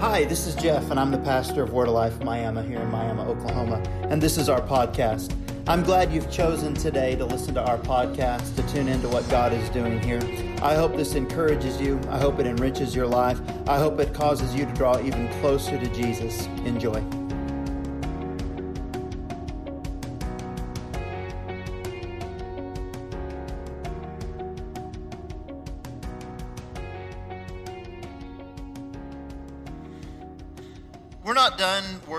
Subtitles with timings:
[0.00, 2.90] Hi, this is Jeff, and I'm the pastor of Word of Life Miami here in
[2.90, 5.34] Miami, Oklahoma, and this is our podcast.
[5.66, 9.54] I'm glad you've chosen today to listen to our podcast, to tune into what God
[9.54, 10.20] is doing here.
[10.60, 11.98] I hope this encourages you.
[12.10, 13.40] I hope it enriches your life.
[13.66, 16.44] I hope it causes you to draw even closer to Jesus.
[16.66, 17.02] Enjoy.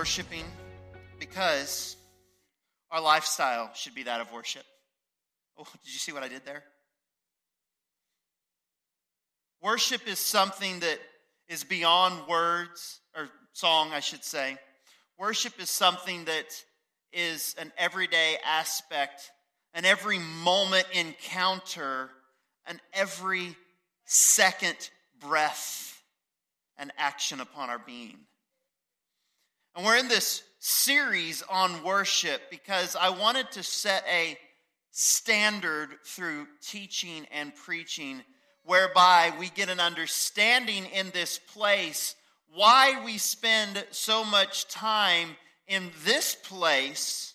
[0.08, 0.44] Worshiping
[1.20, 1.94] because
[2.90, 4.62] our lifestyle should be that of worship.
[5.58, 6.62] Oh, did you see what I did there?
[9.60, 10.98] Worship is something that
[11.50, 14.56] is beyond words, or song, I should say.
[15.18, 16.46] Worship is something that
[17.12, 19.30] is an everyday aspect,
[19.74, 22.08] an every moment encounter,
[22.66, 23.54] an every
[24.06, 24.88] second
[25.20, 26.02] breath
[26.78, 28.16] and action upon our being.
[29.76, 34.36] And we're in this series on worship because I wanted to set a
[34.90, 38.22] standard through teaching and preaching
[38.64, 42.16] whereby we get an understanding in this place
[42.52, 47.34] why we spend so much time in this place,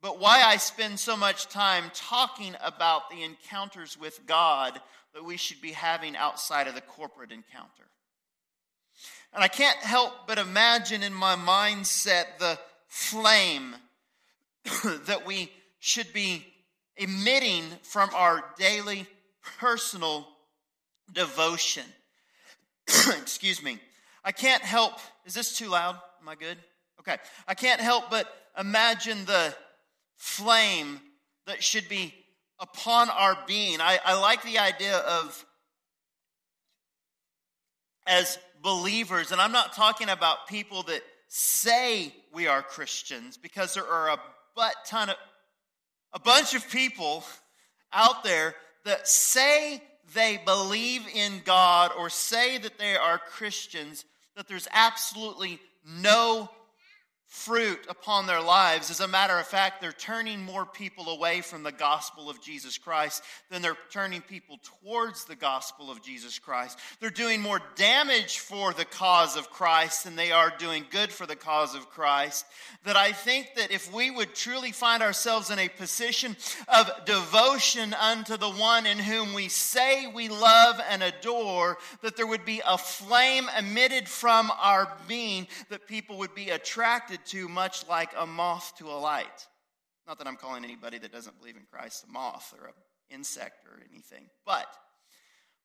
[0.00, 4.80] but why I spend so much time talking about the encounters with God
[5.14, 7.90] that we should be having outside of the corporate encounter.
[9.32, 13.74] And I can't help but imagine in my mindset the flame
[15.06, 16.46] that we should be
[16.96, 19.06] emitting from our daily
[19.58, 20.26] personal
[21.12, 21.84] devotion.
[22.88, 23.78] Excuse me.
[24.24, 25.96] I can't help, is this too loud?
[26.20, 26.58] Am I good?
[27.00, 27.16] Okay.
[27.46, 29.54] I can't help but imagine the
[30.16, 31.00] flame
[31.46, 32.14] that should be
[32.58, 33.80] upon our being.
[33.80, 35.44] I, I like the idea of
[38.06, 43.86] as believers, and I'm not talking about people that say we are Christians, because there
[43.86, 44.18] are a
[44.54, 45.16] but ton of
[46.12, 47.24] a bunch of people
[47.92, 48.54] out there
[48.84, 49.82] that say
[50.14, 54.04] they believe in God or say that they are Christians,
[54.36, 56.48] that there's absolutely no
[57.26, 58.90] fruit upon their lives.
[58.90, 62.78] As a matter of fact, they're turning more people away from the gospel of Jesus
[62.78, 66.78] Christ than they're turning people towards the gospel of Jesus Christ.
[67.00, 71.26] They're doing more damage for the cause of Christ than they are doing good for
[71.26, 72.46] the cause of Christ.
[72.84, 76.36] That I think that if we would truly find ourselves in a position
[76.68, 82.26] of devotion unto the one in whom we say we love and adore, that there
[82.26, 87.88] would be a flame emitted from our being that people would be attracted to, much
[87.88, 89.46] like a moth to a light.
[90.06, 92.74] Not that I'm calling anybody that doesn't believe in Christ a moth or an
[93.10, 94.66] insect or anything, but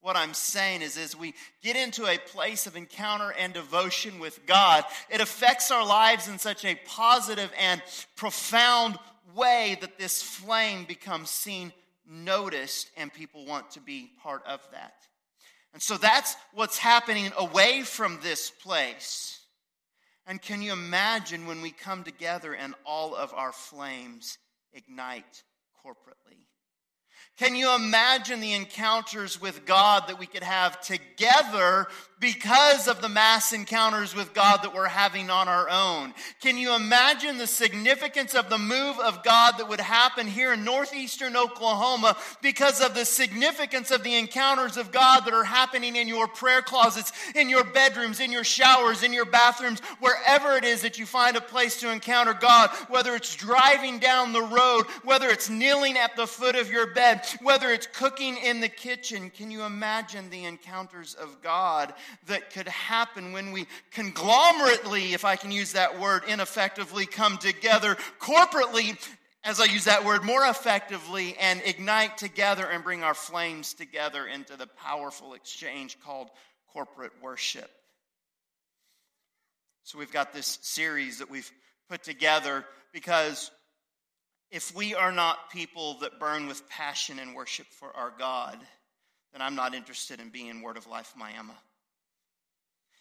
[0.01, 4.47] what I'm saying is, as we get into a place of encounter and devotion with
[4.47, 7.83] God, it affects our lives in such a positive and
[8.15, 8.97] profound
[9.35, 11.71] way that this flame becomes seen,
[12.09, 14.95] noticed, and people want to be part of that.
[15.73, 19.40] And so that's what's happening away from this place.
[20.27, 24.37] And can you imagine when we come together and all of our flames
[24.73, 25.43] ignite
[25.85, 26.45] corporately?
[27.37, 31.87] Can you imagine the encounters with God that we could have together
[32.19, 36.13] because of the mass encounters with God that we're having on our own?
[36.39, 40.63] Can you imagine the significance of the move of God that would happen here in
[40.63, 46.07] northeastern Oklahoma because of the significance of the encounters of God that are happening in
[46.07, 50.83] your prayer closets, in your bedrooms, in your showers, in your bathrooms, wherever it is
[50.83, 55.29] that you find a place to encounter God, whether it's driving down the road, whether
[55.29, 59.29] it's kneeling at the foot of your bed, whether it's cooking in the kitchen.
[59.29, 61.93] Can you imagine the encounters of God
[62.27, 67.95] that could happen when we conglomerately, if I can use that word ineffectively, come together
[68.19, 68.97] corporately?
[69.43, 74.27] As I use that word more effectively and ignite together and bring our flames together
[74.27, 76.29] into the powerful exchange called
[76.71, 77.69] corporate worship.
[79.83, 81.51] So, we've got this series that we've
[81.89, 83.49] put together because
[84.51, 88.57] if we are not people that burn with passion and worship for our God,
[89.31, 91.53] then I'm not interested in being Word of Life Miami.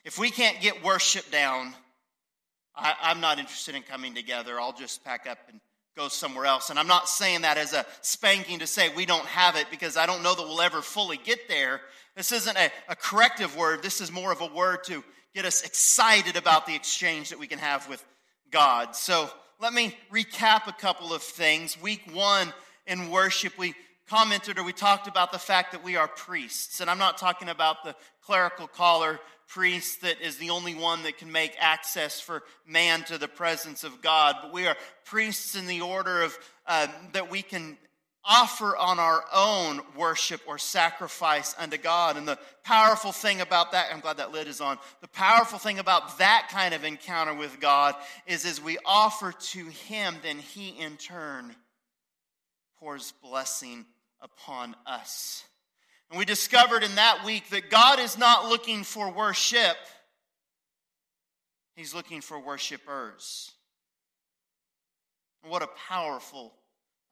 [0.04, 1.74] If we can't get worship down,
[2.74, 4.60] I, am not interested in coming together.
[4.60, 5.60] I'll just pack up and
[5.96, 6.70] go somewhere else.
[6.70, 9.96] And I'm not saying that as a spanking to say we don't have it because
[9.96, 11.80] I don't know that we'll ever fully get there.
[12.16, 15.02] This isn't a, a corrective word, this is more of a word to
[15.34, 18.04] get us excited about the exchange that we can have with
[18.50, 18.94] God.
[18.94, 19.30] So
[19.60, 21.80] let me recap a couple of things.
[21.80, 22.52] Week one
[22.86, 23.74] in worship, we
[24.08, 26.80] commented or we talked about the fact that we are priests.
[26.80, 31.18] And I'm not talking about the clerical collar priest that is the only one that
[31.18, 35.66] can make access for man to the presence of God, but we are priests in
[35.66, 37.76] the order of uh, that we can
[38.24, 42.16] offer on our own worship or sacrifice unto God.
[42.16, 44.78] And the powerful thing about that, I'm glad that lid is on.
[45.00, 47.94] The powerful thing about that kind of encounter with God
[48.26, 51.54] is as we offer to Him, then He in turn
[52.78, 53.86] pours blessing
[54.20, 55.44] upon us.
[56.10, 59.76] And we discovered in that week that God is not looking for worship,
[61.74, 63.52] He's looking for worshipers.
[65.48, 66.52] What a powerful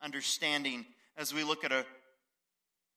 [0.03, 0.85] understanding
[1.19, 1.85] as we look at a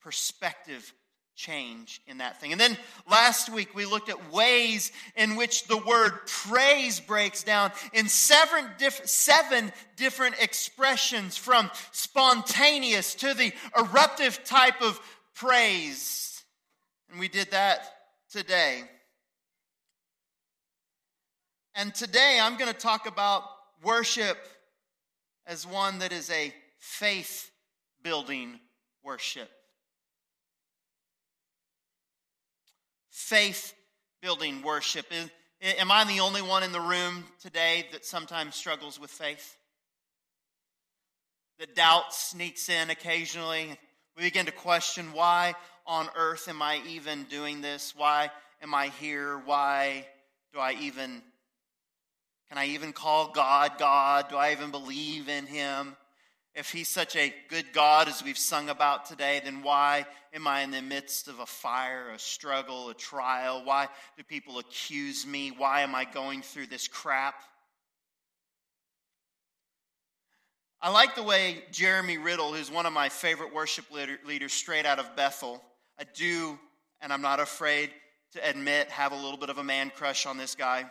[0.01, 0.95] perspective
[1.35, 2.53] change in that thing.
[2.53, 2.79] And then
[3.11, 8.65] last week we looked at ways in which the word praise breaks down in seven,
[8.79, 15.01] diff- seven different expressions from spontaneous to the eruptive type of
[15.35, 16.45] praise.
[17.11, 17.81] And we did that
[18.31, 18.83] today.
[21.75, 23.43] And today I'm going to talk about
[23.83, 24.37] worship
[25.47, 27.52] as one that is a faith
[28.03, 28.59] building
[29.05, 29.51] worship.
[33.11, 33.75] Faith
[34.21, 35.07] building worship.
[35.61, 39.57] Am I the only one in the room today that sometimes struggles with faith?
[41.59, 43.79] That doubt sneaks in occasionally.
[44.17, 45.55] We begin to question why
[45.87, 47.95] on earth am I even doing this?
[47.97, 49.39] Why am I here?
[49.45, 50.07] Why
[50.53, 51.23] do I even,
[52.49, 54.29] can I even call God God?
[54.29, 55.97] Do I even believe in Him?
[56.55, 60.05] If he's such a good God as we've sung about today, then why
[60.35, 63.63] am I in the midst of a fire, a struggle, a trial?
[63.65, 63.89] Why
[64.19, 65.51] do people accuse me?
[65.51, 67.37] Why am I going through this crap?
[70.83, 73.87] I like the way Jeremy Riddle, who's one of my favorite worship
[74.27, 75.63] leaders straight out of Bethel,
[75.99, 76.59] I do,
[77.01, 77.91] and I'm not afraid
[78.33, 80.85] to admit, have a little bit of a man crush on this guy.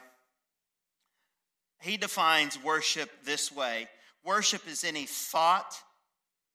[1.81, 3.89] He defines worship this way
[4.23, 5.75] Worship is any thought,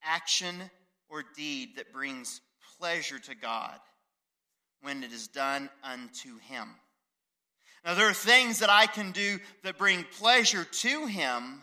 [0.03, 0.71] action,
[1.09, 2.41] or deed that brings
[2.79, 3.79] pleasure to God
[4.83, 6.69] when it is done unto Him.
[7.85, 11.63] Now, there are things that I can do that bring pleasure to Him,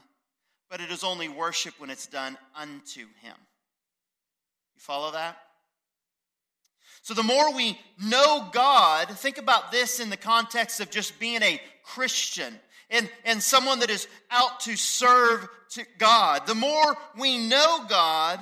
[0.70, 3.36] but it is only worship when it's done unto Him.
[4.76, 5.38] You follow that?
[7.02, 11.44] So, the more we know God, think about this in the context of just being
[11.44, 12.58] a Christian
[12.89, 16.45] and, and someone that is out to serve to God.
[16.47, 18.39] The more we know God,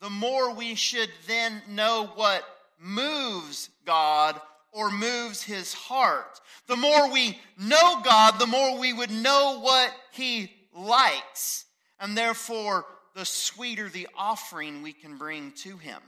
[0.00, 2.44] the more we should then know what
[2.78, 4.40] moves God
[4.72, 6.40] or moves his heart.
[6.66, 11.64] The more we know God, the more we would know what he likes.
[12.00, 12.84] And therefore,
[13.14, 16.00] the sweeter the offering we can bring to him.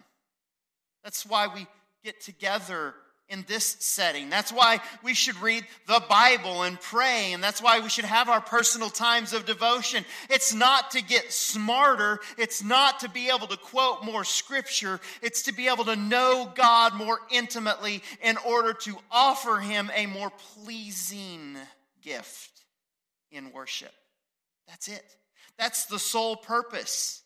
[1.05, 1.67] That's why we
[2.03, 2.95] get together
[3.29, 4.31] in this setting.
[4.31, 8.29] That's why we should read the Bible and pray, and that's why we should have
[8.29, 10.05] our personal times of devotion.
[10.31, 15.43] It's not to get smarter, it's not to be able to quote more scripture, it's
[15.43, 20.31] to be able to know God more intimately in order to offer Him a more
[20.31, 21.57] pleasing
[22.03, 22.63] gift
[23.33, 23.93] in worship.
[24.69, 25.05] That's it.
[25.59, 27.23] That's the sole purpose.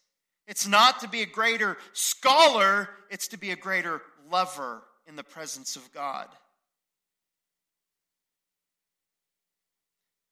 [0.48, 4.00] It's not to be a greater scholar, it's to be a greater
[4.30, 6.28] lover in the presence of God.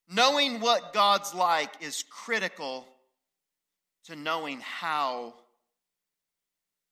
[0.09, 2.87] Knowing what God's like is critical
[4.05, 5.33] to knowing how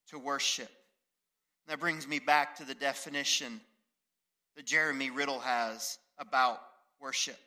[0.10, 0.70] to worship.
[1.68, 3.62] That brings me back to the definition
[4.58, 6.60] that Jeremy Riddle has about
[7.02, 7.40] worship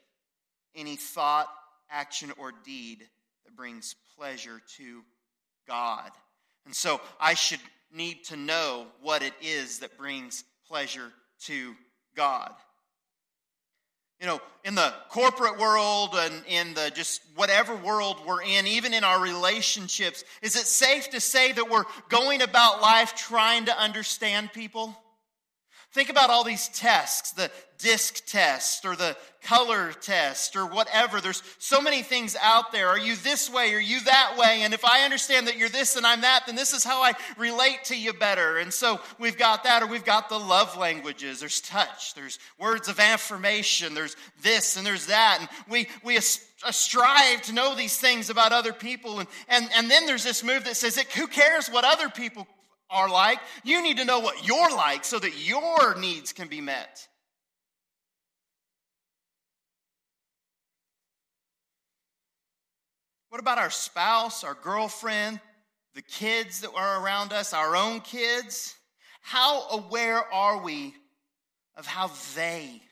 [0.75, 1.49] any thought,
[1.91, 3.07] action, or deed
[3.45, 5.03] that brings pleasure to
[5.69, 6.11] God.
[6.65, 7.61] And so I should
[7.93, 11.13] need to know what it is that brings pleasure
[11.45, 11.75] to
[12.17, 12.53] God.
[14.21, 18.93] You know, in the corporate world and in the just whatever world we're in, even
[18.93, 23.79] in our relationships, is it safe to say that we're going about life trying to
[23.79, 24.95] understand people?
[25.93, 31.21] Think about all these tests, the disc test or the color test or whatever.
[31.21, 32.87] There's so many things out there.
[32.89, 33.75] Are you this way?
[33.75, 34.63] Are you that way?
[34.63, 37.15] And if I understand that you're this and I'm that, then this is how I
[37.37, 38.59] relate to you better.
[38.59, 41.41] And so we've got that, or we've got the love languages.
[41.41, 45.39] There's touch, there's words of affirmation, there's this and there's that.
[45.41, 46.21] And we, we uh,
[46.71, 49.19] strive to know these things about other people.
[49.19, 52.47] And, and, and then there's this move that says, it, who cares what other people
[52.91, 53.39] are like.
[53.65, 57.07] You need to know what you're like so that your needs can be met.
[63.29, 65.41] What about our spouse, our girlfriend,
[65.95, 68.75] the kids that are around us, our own kids?
[69.23, 70.95] How aware are we
[71.77, 72.83] of how they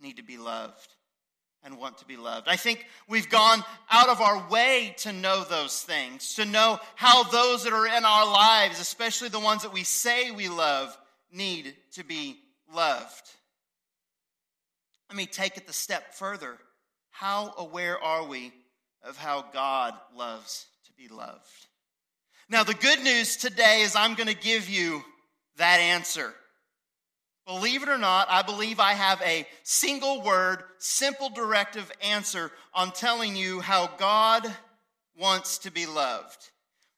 [0.00, 0.91] need to be loved
[1.64, 2.48] and want to be loved?
[2.48, 7.24] I think we've gone out of our way to know those things, to know how
[7.24, 10.96] those that are in our lives, especially the ones that we say we love,
[11.32, 12.38] need to be
[12.72, 13.30] loved.
[15.08, 16.58] Let me take it the step further.
[17.10, 18.52] How aware are we
[19.02, 21.66] of how God loves to be loved?
[22.48, 25.02] Now, the good news today is I'm going to give you
[25.56, 26.34] that answer.
[27.46, 32.92] Believe it or not, I believe I have a single word, simple directive answer on
[32.92, 34.46] telling you how God
[35.18, 36.50] wants to be loved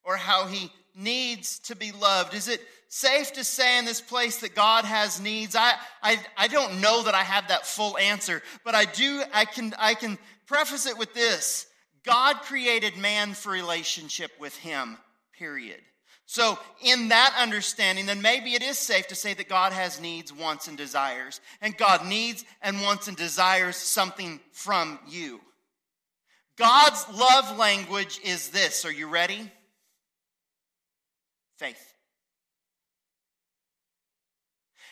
[0.03, 2.35] or how he needs to be loved.
[2.35, 5.55] Is it safe to say in this place that God has needs?
[5.55, 5.73] I,
[6.03, 9.73] I, I don't know that I have that full answer, but I do, I can,
[9.79, 11.65] I can preface it with this.
[12.03, 14.97] God created man for relationship with him,
[15.37, 15.81] period.
[16.27, 20.33] So, in that understanding, then maybe it is safe to say that God has needs,
[20.33, 21.39] wants, and desires.
[21.61, 25.39] And God needs and wants and desires something from you.
[26.57, 28.85] God's love language is this.
[28.85, 29.51] Are you ready?
[31.57, 31.93] Faith.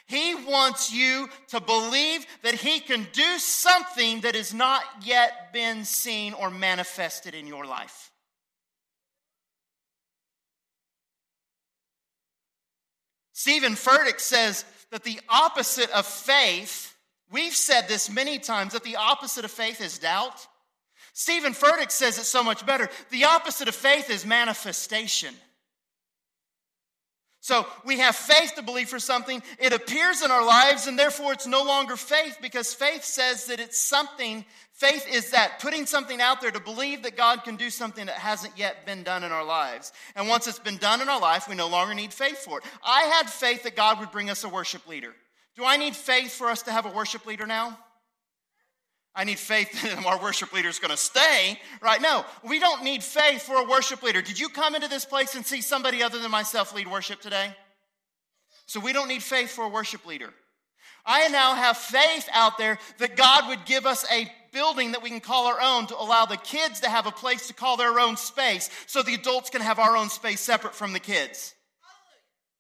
[0.06, 5.86] He wants you to believe that He can do something that has not yet been
[5.86, 8.12] seen or manifested in your life.
[13.44, 16.96] Steven Furtick says that the opposite of faith,
[17.30, 20.48] we've said this many times, that the opposite of faith is doubt.
[21.12, 22.88] Steven Furtick says it so much better.
[23.10, 25.36] The opposite of faith is manifestation.
[27.44, 29.44] So we have faith to believe for something.
[29.60, 33.60] It appears in our lives, and therefore it's no longer faith because faith says that
[33.60, 34.46] it's something.
[34.72, 38.16] Faith is that putting something out there to believe that God can do something that
[38.16, 39.92] hasn't yet been done in our lives.
[40.16, 42.64] And once it's been done in our life, we no longer need faith for it.
[42.82, 45.14] I had faith that God would bring us a worship leader.
[45.58, 47.78] Do I need faith for us to have a worship leader now?
[49.16, 52.02] I need faith that our worship leader is going to stay, right?
[52.02, 54.22] No, we don't need faith for a worship leader.
[54.22, 57.56] Did you come into this place and see somebody other than myself lead worship today?
[58.66, 60.34] So we don't need faith for a worship leader.
[61.06, 65.10] I now have faith out there that God would give us a building that we
[65.10, 68.00] can call our own to allow the kids to have a place to call their
[68.00, 71.54] own space so the adults can have our own space separate from the kids.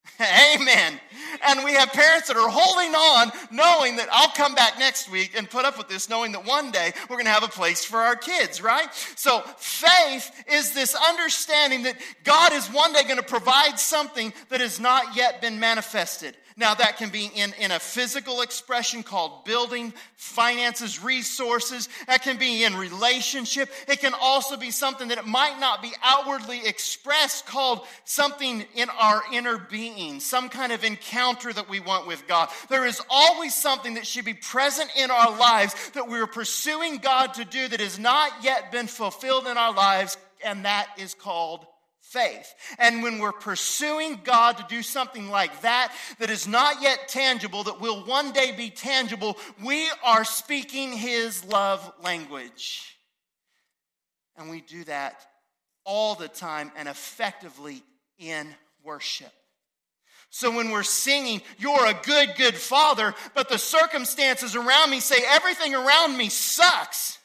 [0.19, 0.99] Amen.
[1.45, 5.33] And we have parents that are holding on, knowing that I'll come back next week
[5.35, 7.83] and put up with this, knowing that one day we're going to have a place
[7.83, 8.87] for our kids, right?
[9.15, 14.61] So faith is this understanding that God is one day going to provide something that
[14.61, 16.37] has not yet been manifested.
[16.55, 21.89] Now, that can be in, in a physical expression called building, finances, resources.
[22.07, 23.69] That can be in relationship.
[23.87, 28.89] It can also be something that it might not be outwardly expressed called something in
[28.89, 32.49] our inner being, some kind of encounter that we want with God.
[32.69, 37.33] There is always something that should be present in our lives that we're pursuing God
[37.35, 41.65] to do that has not yet been fulfilled in our lives, and that is called
[42.03, 42.53] faith.
[42.77, 47.63] And when we're pursuing God to do something like that, that is not yet tangible,
[47.63, 52.97] that will one day be tangible, we are speaking His love language.
[54.37, 55.25] And we do that
[55.85, 57.83] all the time and effectively
[58.19, 58.47] in
[58.83, 59.31] worship.
[60.29, 65.23] So when we're singing, You're a good, good father, but the circumstances around me say
[65.27, 67.17] everything around me sucks.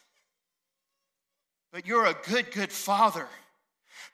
[1.71, 3.27] But you're a good, good father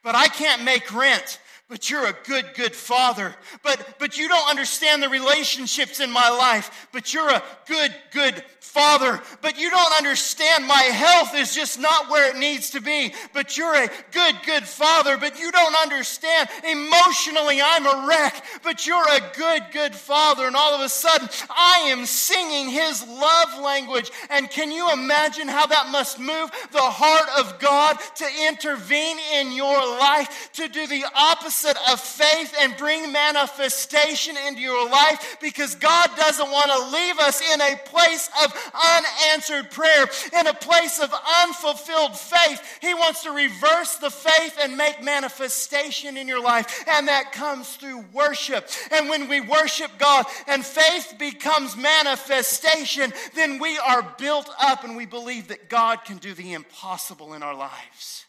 [0.06, 3.34] but I can't make rent but you're a good, good father.
[3.64, 8.44] But, but you don't understand the relationships in my life, but you're a good, good
[8.60, 9.20] father.
[9.42, 13.58] But you don't understand my health is just not where it needs to be, but
[13.58, 15.18] you're a good, good father.
[15.18, 20.46] But you don't understand emotionally I'm a wreck, but you're a good, good father.
[20.46, 24.12] And all of a sudden I am singing his love language.
[24.30, 29.52] And can you imagine how that must move the heart of God to intervene in
[29.52, 35.76] your life, to do the opposite of faith and bring manifestation into your life because
[35.76, 40.08] God doesn't want to leave us in a place of unanswered prayer,
[40.38, 42.80] in a place of unfulfilled faith.
[42.82, 46.84] He wants to reverse the faith and make manifestation in your life.
[46.88, 48.68] And that comes through worship.
[48.92, 54.98] And when we worship God and faith becomes manifestation, then we are built up and
[54.98, 58.26] we believe that God can do the impossible in our lives.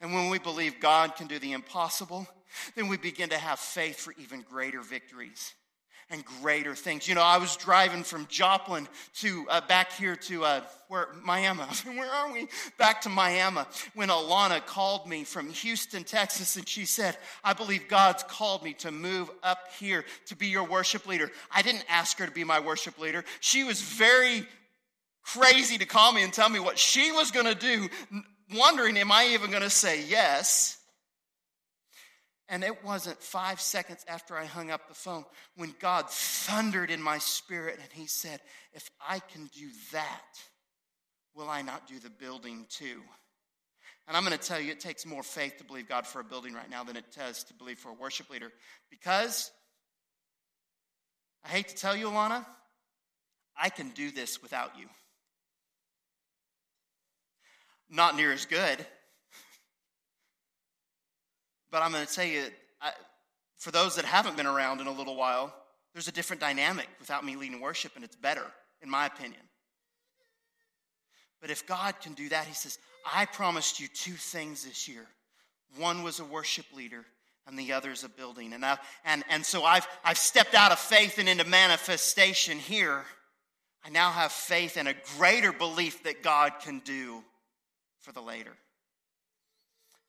[0.00, 2.26] And when we believe God can do the impossible,
[2.74, 5.54] then we begin to have faith for even greater victories.
[6.12, 7.06] and greater things.
[7.06, 8.88] You know, I was driving from Joplin
[9.20, 11.62] to uh, back here to uh, where Miami.
[11.84, 12.48] where are we?
[12.78, 13.62] Back to Miami
[13.94, 18.72] when Alana called me from Houston, Texas, and she said, "I believe God's called me
[18.74, 22.44] to move up here to be your worship leader." I didn't ask her to be
[22.44, 23.24] my worship leader.
[23.38, 24.44] She was very
[25.22, 27.88] crazy to call me and tell me what she was going to do,
[28.52, 30.80] wondering, "Am I even going to say yes?"
[32.50, 37.00] And it wasn't five seconds after I hung up the phone when God thundered in
[37.00, 38.40] my spirit and He said,
[38.72, 40.40] If I can do that,
[41.32, 43.00] will I not do the building too?
[44.08, 46.24] And I'm going to tell you, it takes more faith to believe God for a
[46.24, 48.50] building right now than it does to believe for a worship leader.
[48.90, 49.52] Because,
[51.44, 52.44] I hate to tell you, Alana,
[53.56, 54.86] I can do this without you.
[57.90, 58.86] Not near as good
[61.70, 62.44] but I'm going to tell you,
[62.80, 62.92] I,
[63.56, 65.54] for those that haven't been around in a little while,
[65.92, 68.44] there's a different dynamic without me leading worship, and it's better,
[68.82, 69.40] in my opinion.
[71.40, 72.78] But if God can do that, He says,
[73.10, 75.06] I promised you two things this year.
[75.76, 77.04] One was a worship leader,
[77.46, 78.52] and the other is a building.
[78.52, 83.04] And, I, and, and so I've, I've stepped out of faith and into manifestation here.
[83.84, 87.22] I now have faith and a greater belief that God can do
[88.00, 88.56] for the later.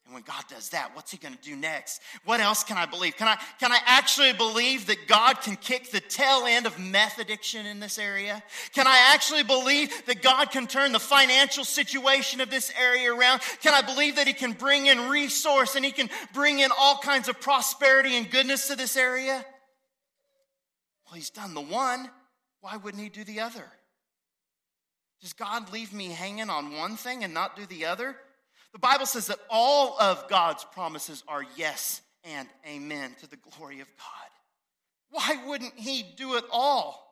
[0.06, 2.02] And when God does that, what's he going to do next?
[2.26, 3.16] What else can I believe?
[3.18, 7.20] Can I, can I actually believe that God can kick the tail end of meth
[7.20, 8.42] addiction in this area?
[8.74, 13.42] Can I actually believe that God can turn the financial situation of this area around?
[13.62, 16.98] Can I believe that he can bring in resource and he can bring in all
[16.98, 19.46] kinds of prosperity and goodness to this area?
[21.06, 22.10] Well, he's done the one.
[22.62, 23.66] Why wouldn't he do the other?
[25.22, 28.16] Does God leave me hanging on one thing and not do the other?
[28.74, 33.82] The Bible says that all of God's promises are yes and amen to the glory
[33.82, 34.30] of God.
[35.12, 37.08] Why wouldn't He do it all?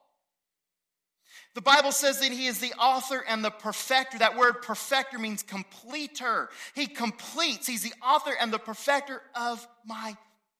[1.54, 4.20] The Bible says that He is the author and the perfecter.
[4.20, 6.50] That word perfecter means completer.
[6.74, 10.16] He completes, He's the author and the perfecter of my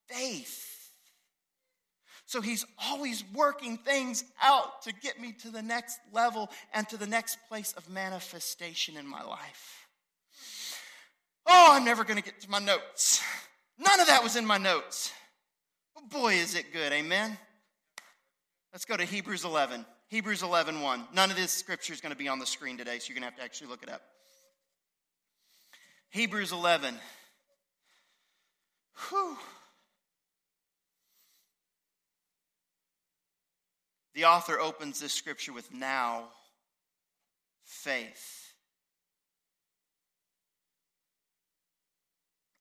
[0.08, 0.79] faith.
[2.30, 6.96] So He's always working things out to get me to the next level and to
[6.96, 9.88] the next place of manifestation in my life.
[11.48, 13.24] Oh, I'm never going to get to my notes.
[13.80, 15.12] None of that was in my notes.
[15.96, 16.94] But boy, is it good.
[16.94, 17.36] Amen.
[18.74, 19.84] Let's go to Hebrews 11.
[20.10, 21.08] Hebrews 11, 1.
[21.12, 23.24] None of this scripture is going to be on the screen today, so you're going
[23.24, 24.04] to have to actually look it up.
[26.12, 26.94] Hebrews 11.
[29.10, 29.36] Whew.
[34.20, 36.26] The author opens this scripture with now
[37.64, 38.52] faith.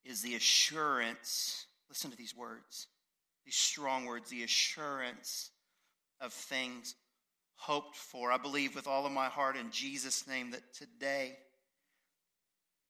[0.04, 2.86] is the assurance, listen to these words,
[3.44, 5.50] these strong words, the assurance
[6.20, 6.94] of things
[7.56, 8.30] hoped for.
[8.30, 11.36] I believe with all of my heart in Jesus' name that today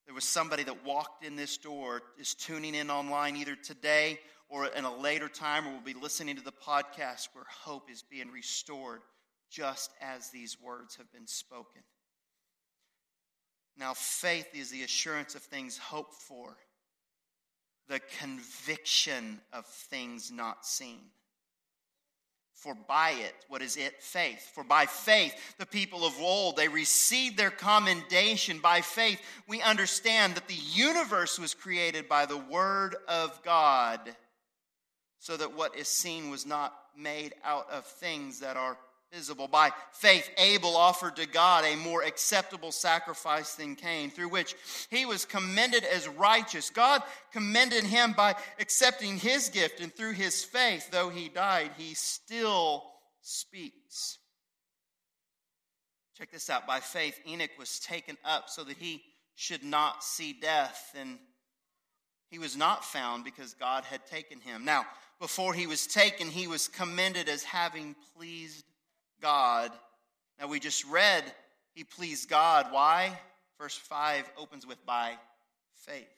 [0.05, 4.67] there was somebody that walked in this door, is tuning in online either today or
[4.67, 8.31] in a later time, or will be listening to the podcast where hope is being
[8.31, 9.03] restored
[9.51, 11.83] just as these words have been spoken.
[13.77, 16.57] Now, faith is the assurance of things hoped for
[17.89, 21.01] the conviction of things not seen.
[22.55, 24.03] For by it, what is it?
[24.03, 24.51] Faith.
[24.53, 28.59] For by faith, the people of old, they received their commendation.
[28.59, 34.01] By faith, we understand that the universe was created by the word of God,
[35.19, 38.77] so that what is seen was not made out of things that are
[39.13, 39.49] visible.
[39.49, 44.55] By faith, Abel offered to God a more acceptable sacrifice than Cain, through which
[44.91, 46.71] he was commended as righteous.
[46.71, 47.03] God
[47.33, 52.85] commended him by accepting his gift, and through his faith, though he died, he still
[53.23, 54.19] speaks.
[56.17, 56.67] Check this out.
[56.67, 59.03] By faith, Enoch was taken up so that he
[59.37, 61.19] should not see death, and
[62.31, 64.65] he was not found because God had taken him.
[64.65, 64.87] Now,
[65.21, 68.65] before he was taken, he was commended as having pleased
[69.21, 69.71] God.
[70.39, 71.25] Now, we just read
[71.79, 72.67] he pleased God.
[72.73, 73.17] Why?
[73.57, 75.13] Verse 5 opens with by
[75.87, 76.09] faith.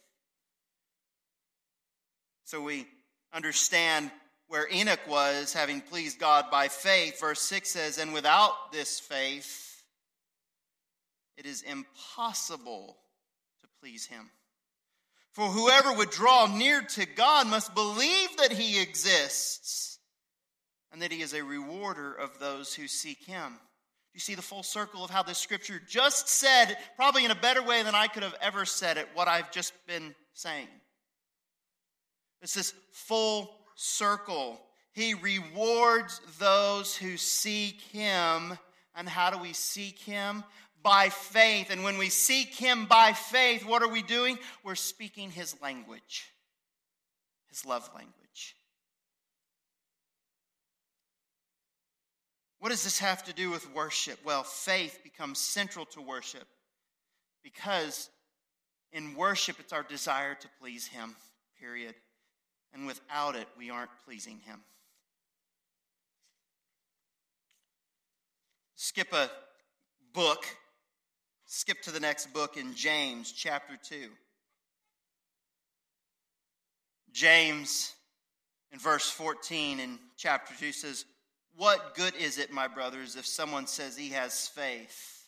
[2.44, 2.86] So we
[3.30, 4.10] understand
[4.48, 7.20] where Enoch was, having pleased God by faith.
[7.20, 9.84] Verse 6 says, And without this faith,
[11.36, 12.96] it is impossible
[13.60, 14.30] to please him.
[15.32, 19.98] For whoever would draw near to God must believe that he exists
[20.92, 23.54] and that he is a rewarder of those who seek him.
[24.12, 27.62] You see the full circle of how this scripture just said, probably in a better
[27.62, 30.66] way than I could have ever said it, what I've just been saying.
[32.42, 34.60] It's this full circle.
[34.92, 38.58] He rewards those who seek Him.
[38.96, 40.42] And how do we seek Him?
[40.82, 41.70] By faith.
[41.70, 44.38] And when we seek Him by faith, what are we doing?
[44.64, 46.26] We're speaking His language,
[47.48, 48.56] His love language.
[52.60, 54.18] What does this have to do with worship?
[54.22, 56.46] Well, faith becomes central to worship
[57.42, 58.10] because
[58.92, 61.16] in worship it's our desire to please Him,
[61.58, 61.94] period.
[62.74, 64.60] And without it, we aren't pleasing Him.
[68.76, 69.30] Skip a
[70.12, 70.44] book,
[71.52, 74.08] skip to the next book in James, chapter 2.
[77.12, 77.92] James,
[78.70, 81.04] in verse 14 in chapter 2, says,
[81.56, 85.26] What good is it, my brothers, if someone says he has faith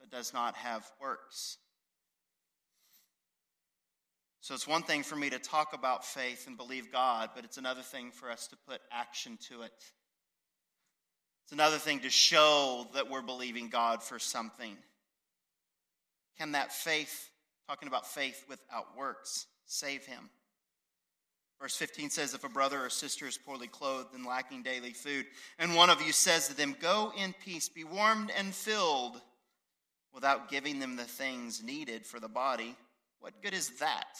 [0.00, 1.58] but does not have works?
[4.40, 7.58] So it's one thing for me to talk about faith and believe God, but it's
[7.58, 9.72] another thing for us to put action to it.
[11.44, 14.74] It's another thing to show that we're believing God for something.
[16.38, 17.30] Can that faith,
[17.68, 20.30] talking about faith without works, save him?
[21.60, 25.26] Verse 15 says, If a brother or sister is poorly clothed and lacking daily food,
[25.58, 29.20] and one of you says to them, Go in peace, be warmed and filled,
[30.14, 32.76] without giving them the things needed for the body,
[33.20, 34.16] what good is that?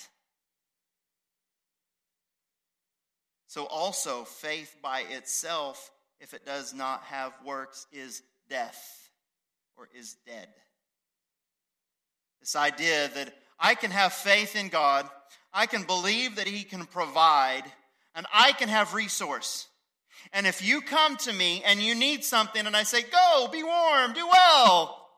[3.47, 9.11] So, also, faith by itself if it does not have works, is death
[9.77, 10.49] or is dead.
[12.41, 15.09] This idea that I can have faith in God,
[15.53, 17.65] I can believe that He can provide,
[18.15, 19.69] and I can have resource.
[20.33, 23.63] And if you come to me and you need something, and I say, Go, be
[23.63, 25.09] warm, do well,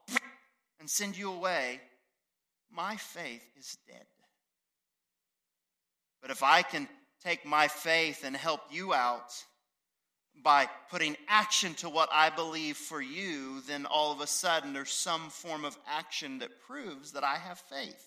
[0.79, 1.81] and send you away,
[2.71, 4.07] my faith is dead.
[6.23, 6.89] But if I can
[7.25, 9.33] take my faith and help you out,
[10.43, 14.91] by putting action to what I believe for you, then all of a sudden there's
[14.91, 18.07] some form of action that proves that I have faith.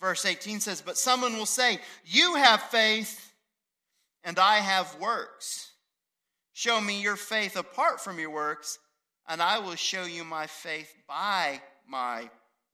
[0.00, 3.32] Verse 18 says, But someone will say, You have faith,
[4.24, 5.72] and I have works.
[6.52, 8.78] Show me your faith apart from your works,
[9.28, 12.28] and I will show you my faith by my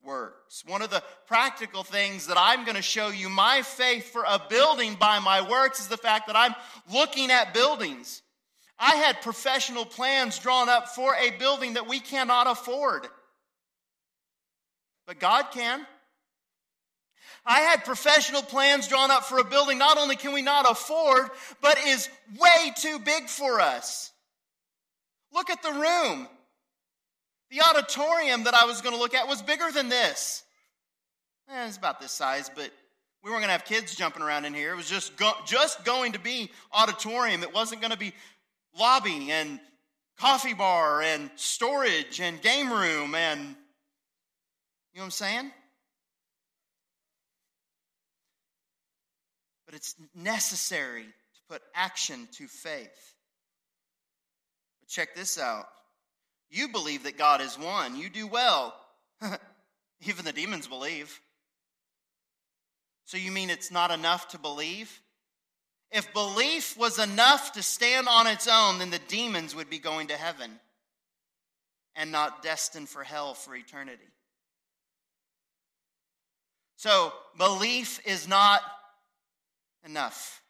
[0.04, 0.62] works.
[0.66, 4.40] One of the practical things that I'm going to show you my faith for a
[4.48, 6.54] building by my works is the fact that I'm
[6.92, 8.22] looking at buildings.
[8.78, 13.06] I had professional plans drawn up for a building that we cannot afford.
[15.06, 15.86] But God can.
[17.46, 21.28] I had professional plans drawn up for a building not only can we not afford,
[21.60, 22.08] but is
[22.38, 24.12] way too big for us.
[25.32, 26.28] Look at the room.
[27.50, 30.42] The auditorium that I was going to look at was bigger than this.
[31.50, 32.70] Eh, it's about this size, but
[33.22, 34.72] we weren't going to have kids jumping around in here.
[34.72, 37.42] It was just, go, just going to be auditorium.
[37.42, 38.14] It wasn't going to be
[38.78, 39.60] lobby and
[40.18, 43.40] coffee bar and storage and game room and
[44.94, 45.50] you know what I'm saying?
[49.66, 53.14] But it's necessary to put action to faith.
[54.80, 55.66] But check this out.
[56.48, 57.96] You believe that God is one.
[57.96, 58.72] You do well.
[60.06, 61.20] Even the demons believe.
[63.06, 65.00] So you mean it's not enough to believe?
[65.94, 70.08] If belief was enough to stand on its own, then the demons would be going
[70.08, 70.50] to heaven
[71.94, 74.02] and not destined for hell for eternity.
[76.74, 78.60] So, belief is not
[79.84, 80.42] enough.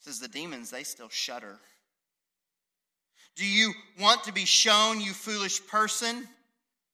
[0.00, 1.58] Says the demons, they still shudder.
[3.34, 6.28] Do you want to be shown, you foolish person,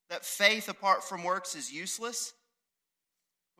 [0.08, 2.32] that faith apart from works is useless?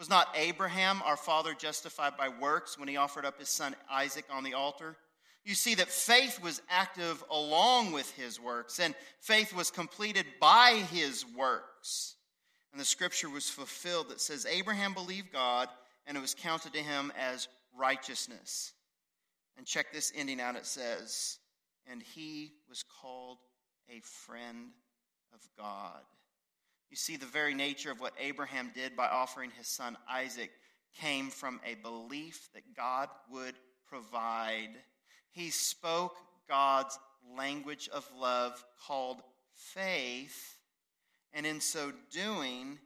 [0.03, 4.25] Was not Abraham, our father, justified by works when he offered up his son Isaac
[4.33, 4.97] on the altar?
[5.45, 10.83] You see that faith was active along with his works, and faith was completed by
[10.91, 12.17] his works.
[12.73, 15.69] And the scripture was fulfilled that says, Abraham believed God,
[16.09, 17.47] and it was counted to him as
[17.79, 18.73] righteousness.
[19.57, 21.39] And check this ending out it says,
[21.89, 23.39] And he was called
[23.89, 24.71] a friend
[25.33, 26.03] of God.
[26.93, 30.51] You see, the very nature of what Abraham did by offering his son Isaac
[31.01, 33.55] came from a belief that God would
[33.89, 34.69] provide.
[35.31, 36.15] He spoke
[36.51, 36.99] God's
[37.35, 39.23] language of love called
[39.55, 40.59] faith,
[41.33, 42.79] and in so doing,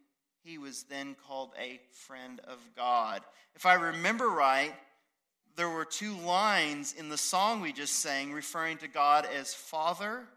[0.45, 3.23] he was then called a friend of God.
[3.57, 4.73] If I remember right,
[5.57, 10.29] there were two lines in the song we just sang referring to God as Father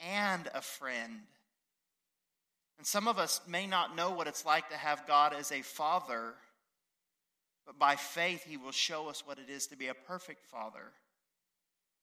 [0.00, 1.20] and a friend.
[2.78, 5.62] And some of us may not know what it's like to have God as a
[5.62, 6.34] father,
[7.66, 10.92] but by faith, He will show us what it is to be a perfect Father.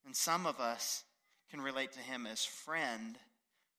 [0.05, 1.03] And some of us
[1.49, 3.17] can relate to Him as friend,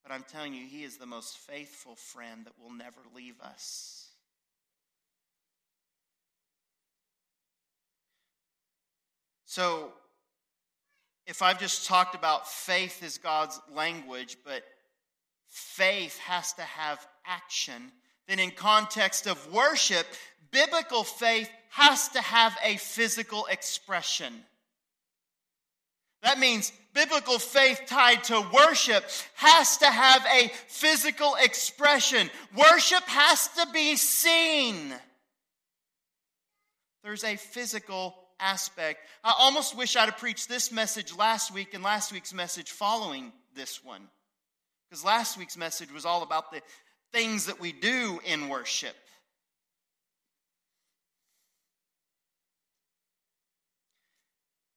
[0.02, 4.08] but I'm telling you, He is the most faithful friend that will never leave us.
[9.44, 9.92] So,
[11.26, 14.64] if I've just talked about faith as God's language, but
[15.56, 17.90] faith has to have action,
[18.28, 20.06] then in context of worship,
[20.50, 24.34] biblical faith has to have a physical expression.
[26.22, 29.04] That means biblical faith tied to worship
[29.36, 32.30] has to have a physical expression.
[32.54, 34.92] Worship has to be seen.
[37.02, 39.00] There's a physical aspect.
[39.24, 43.32] I almost wish I'd have preached this message last week and last week's message following
[43.54, 44.08] this one.
[44.88, 46.62] Because last week's message was all about the
[47.12, 48.94] things that we do in worship.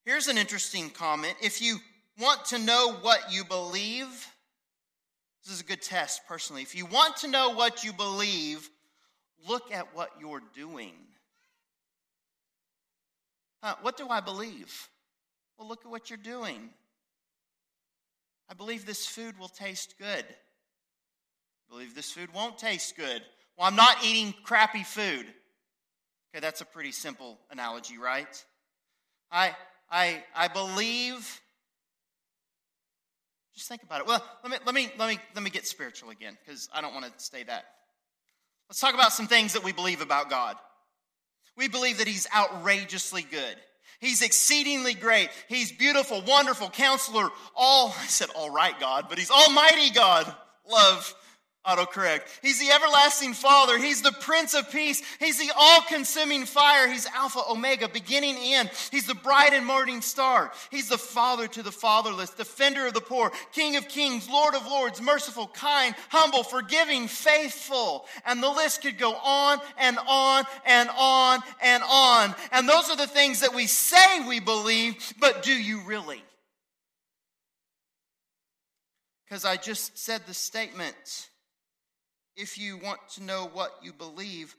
[0.06, 1.36] Here's an interesting comment.
[1.42, 1.78] If you
[2.20, 4.08] want to know what you believe,
[5.46, 6.64] this is a good test personally.
[6.64, 8.68] If you want to know what you believe,
[9.48, 10.94] look at what you're doing.
[13.62, 14.90] Uh, what do I believe?
[15.58, 16.70] Well, look at what you're doing.
[18.50, 20.26] I believe this food will taste good.
[20.26, 23.22] I believe this food won't taste good.
[23.58, 25.26] Well, I'm not eating crappy food.
[26.32, 28.46] Okay, that's a pretty simple analogy, right?
[29.32, 29.56] I,
[29.92, 31.42] I, I believe.
[33.54, 34.08] Just think about it.
[34.08, 36.94] Well, let me, let me, let me, let me get spiritual again because I don't
[36.94, 37.66] want to stay that.
[38.70, 40.56] Let's talk about some things that we believe about God.
[41.58, 43.58] We believe that He's outrageously good.
[44.00, 45.30] He's exceedingly great.
[45.48, 50.34] He's beautiful, wonderful, counselor, all, I said all right, God, but He's Almighty God.
[50.70, 51.14] Love
[51.68, 52.22] autocorrect.
[52.42, 53.78] He's the everlasting Father.
[53.78, 55.02] He's the Prince of Peace.
[55.20, 56.88] He's the all consuming fire.
[56.88, 58.72] He's Alpha, Omega, beginning, end.
[58.92, 60.52] He's the bright and morning star.
[60.72, 64.66] He's the Father to the fatherless, defender of the poor, King of kings, Lord of
[64.68, 68.06] lords, merciful, kind, humble, forgiving, faithful.
[68.26, 72.36] And the list could go on and on and on and on.
[72.52, 76.24] And those are the things that we say we believe, but do you really?
[79.26, 81.30] Because I just said the statement
[82.36, 84.56] if you want to know what you believe,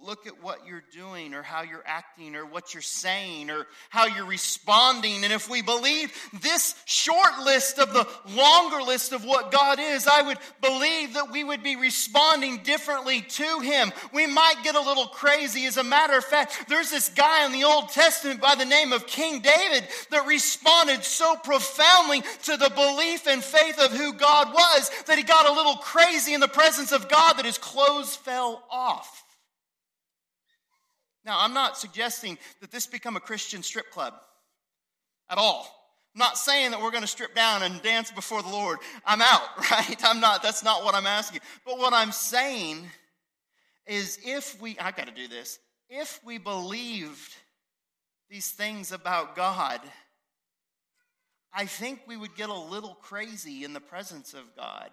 [0.00, 4.06] look at what you're doing or how you're acting or what you're saying or how
[4.06, 5.24] you're responding.
[5.24, 10.06] And if we believe this short list of the longer list of what God is,
[10.06, 13.92] I would believe that we would be responding differently to Him.
[14.12, 15.64] We might get a little crazy.
[15.64, 18.92] As a matter of fact, there's this guy in the Old Testament by the name
[18.92, 24.52] of King David that responded so profoundly to the belief and faith of who God
[24.52, 28.16] was that he got a little crazy in the presence of God that his clothes
[28.16, 29.23] fell off.
[31.24, 34.14] Now, I'm not suggesting that this become a Christian strip club
[35.30, 35.66] at all.
[36.14, 38.78] I'm not saying that we're going to strip down and dance before the Lord.
[39.04, 39.96] I'm out, right?
[40.04, 41.40] I'm not, that's not what I'm asking.
[41.64, 42.88] But what I'm saying
[43.86, 45.58] is if we, I've got to do this,
[45.88, 47.34] if we believed
[48.30, 49.80] these things about God,
[51.52, 54.90] I think we would get a little crazy in the presence of God.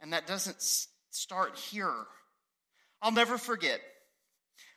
[0.00, 0.62] And that doesn't
[1.10, 1.94] start here.
[3.02, 3.80] I'll never forget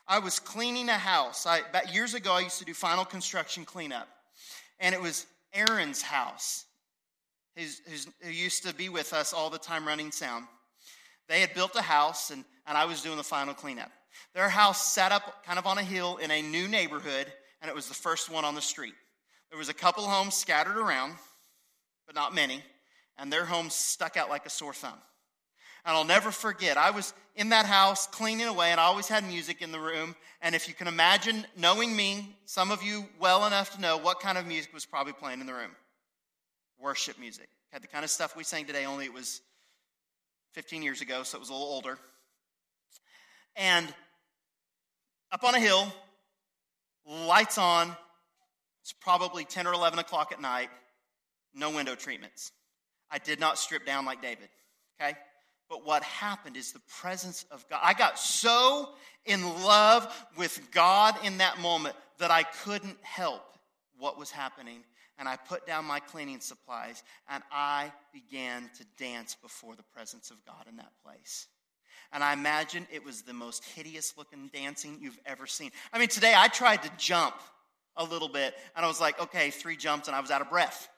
[0.10, 1.46] I was cleaning a house.
[1.46, 4.08] I, about years ago, I used to do final construction cleanup,
[4.80, 6.66] and it was Aaron's house,
[7.56, 10.46] who used to be with us all the time running sound.
[11.28, 13.92] They had built a house, and, and I was doing the final cleanup.
[14.34, 17.76] Their house sat up kind of on a hill in a new neighborhood, and it
[17.76, 18.96] was the first one on the street.
[19.52, 21.14] There was a couple homes scattered around,
[22.08, 22.64] but not many,
[23.20, 24.98] and their homes stuck out like a sore thumb.
[25.86, 29.26] And I'll never forget, I was in that house cleaning away, and I always had
[29.26, 30.16] music in the room.
[30.42, 34.20] And if you can imagine, knowing me, some of you well enough to know what
[34.20, 35.72] kind of music was probably playing in the room
[36.80, 37.50] worship music.
[37.72, 39.42] Had the kind of stuff we sang today, only it was
[40.54, 41.98] 15 years ago, so it was a little older.
[43.56, 43.94] And
[45.32, 45.94] up on a hill,
[47.06, 47.96] lights on,
[48.82, 50.70] it's probably 10 or 11 o'clock at night,
[51.54, 52.52] no window treatments.
[53.12, 54.50] I did not strip down like David,
[55.00, 55.16] okay?
[55.70, 57.80] But what happened is the presence of God.
[57.84, 58.90] I got so
[59.26, 63.44] in love with God in that moment that I couldn't help
[63.98, 64.84] what was happening.
[65.20, 70.32] And I put down my cleaning supplies and I began to dance before the presence
[70.32, 71.48] of God in that place.
[72.12, 75.72] And I imagine it was the most hideous looking dancing you've ever seen.
[75.94, 77.36] I mean, today I tried to jump
[77.98, 80.50] a little bit and I was like, okay, three jumps and I was out of
[80.50, 80.90] breath.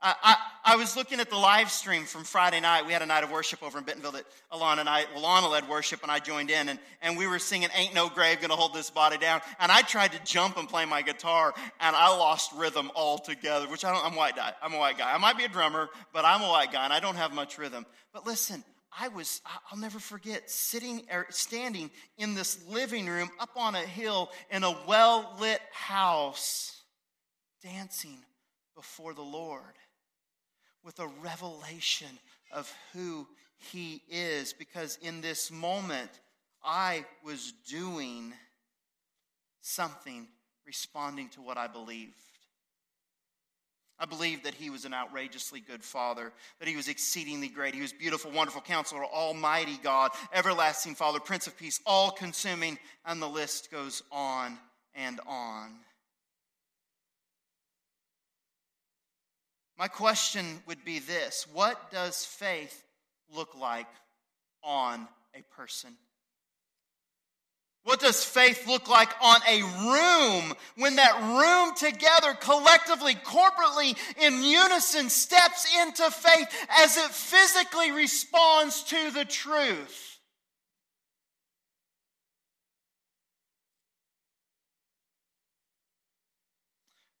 [0.00, 2.86] I, I, was looking at the live stream from Friday night.
[2.86, 5.68] We had a night of worship over in Bentonville that Alana and I, Alana led
[5.68, 8.74] worship and I joined in and, and we were singing Ain't No Grave Gonna Hold
[8.74, 9.40] This Body Down.
[9.58, 13.84] And I tried to jump and play my guitar and I lost rhythm altogether, which
[13.84, 14.52] I don't, I'm white guy.
[14.62, 15.12] I'm a white guy.
[15.12, 17.58] I might be a drummer, but I'm a white guy and I don't have much
[17.58, 17.84] rhythm.
[18.12, 18.62] But listen,
[18.96, 19.40] I was,
[19.72, 24.62] I'll never forget, sitting or standing in this living room up on a hill in
[24.62, 26.84] a well lit house,
[27.64, 28.18] dancing
[28.76, 29.74] before the Lord
[30.84, 32.18] with a revelation
[32.52, 33.26] of who
[33.72, 34.52] He is.
[34.52, 36.10] Because in this moment,
[36.64, 38.32] I was doing
[39.60, 40.26] something
[40.66, 42.14] responding to what I believed.
[44.00, 47.74] I believed that he was an outrageously good father, that he was exceedingly great.
[47.74, 53.20] He was beautiful, wonderful counselor, almighty God, everlasting father, prince of peace, all consuming, and
[53.20, 54.56] the list goes on
[54.94, 55.72] and on.
[59.78, 62.84] My question would be this What does faith
[63.32, 63.86] look like
[64.64, 65.90] on a person?
[67.84, 74.42] What does faith look like on a room when that room together, collectively, corporately, in
[74.42, 80.18] unison, steps into faith as it physically responds to the truth?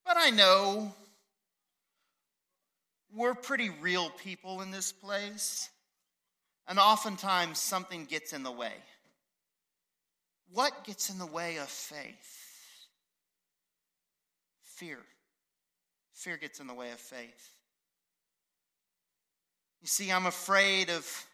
[0.04, 0.92] But I know
[3.18, 5.68] we're pretty real people in this place,
[6.68, 8.72] and oftentimes something gets in the way.
[10.52, 12.46] What gets in the way of faith?
[14.62, 14.98] Fear.
[16.14, 17.50] Fear gets in the way of faith.
[19.80, 21.26] You see, I'm afraid of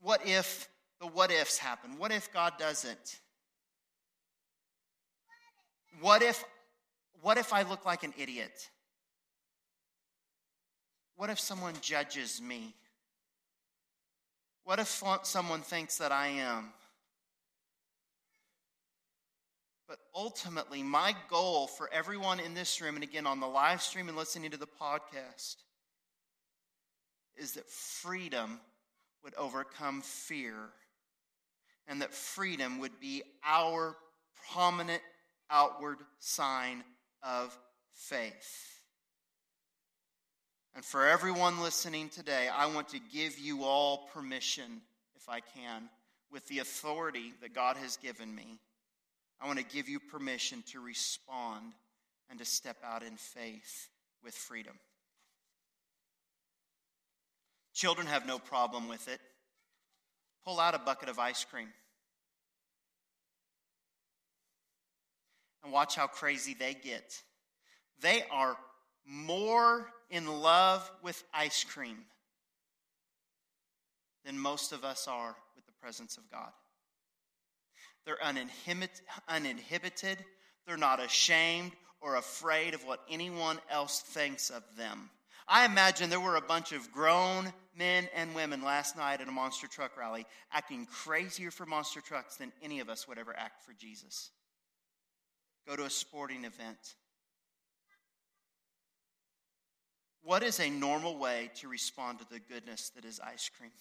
[0.00, 0.68] what if
[1.00, 1.96] the what ifs happen?
[1.98, 3.20] What if God doesn't?
[6.00, 6.44] What if
[7.20, 8.68] what if I look like an idiot?
[11.16, 12.74] What if someone judges me?
[14.64, 16.72] What if someone thinks that I am?
[19.88, 24.08] But ultimately, my goal for everyone in this room, and again on the live stream
[24.08, 25.56] and listening to the podcast,
[27.36, 28.60] is that freedom
[29.22, 30.54] would overcome fear
[31.88, 33.96] and that freedom would be our
[34.52, 35.02] prominent
[35.50, 36.84] outward sign
[37.22, 37.56] of
[37.92, 38.81] faith.
[40.74, 44.80] And for everyone listening today, I want to give you all permission,
[45.16, 45.90] if I can,
[46.30, 48.58] with the authority that God has given me.
[49.40, 51.74] I want to give you permission to respond
[52.30, 53.88] and to step out in faith
[54.24, 54.74] with freedom.
[57.74, 59.20] Children have no problem with it.
[60.44, 61.68] Pull out a bucket of ice cream
[65.62, 67.22] and watch how crazy they get.
[68.00, 68.56] They are
[69.06, 71.98] more in love with ice cream
[74.24, 76.50] than most of us are with the presence of God.
[78.04, 80.18] They're uninhibited,
[80.66, 85.10] they're not ashamed or afraid of what anyone else thinks of them.
[85.48, 89.32] I imagine there were a bunch of grown men and women last night at a
[89.32, 93.64] monster truck rally acting crazier for monster trucks than any of us would ever act
[93.64, 94.30] for Jesus.
[95.68, 96.96] Go to a sporting event
[100.22, 103.72] What is a normal way to respond to the goodness that is ice cream?